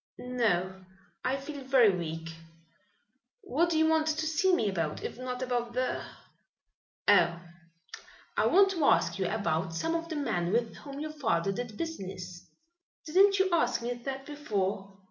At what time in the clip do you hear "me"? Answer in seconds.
4.51-4.67, 13.83-13.93